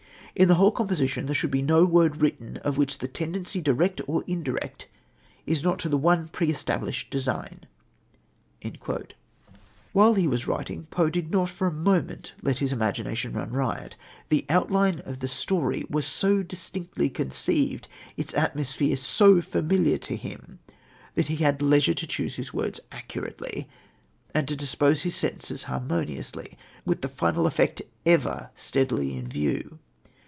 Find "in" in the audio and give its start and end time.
0.33-0.47, 29.17-29.27